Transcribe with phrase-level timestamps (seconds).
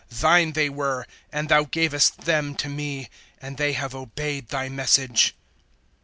[0.09, 3.07] Thine they were, and Thou gavest them to me,
[3.39, 5.35] and they have obeyed Thy message.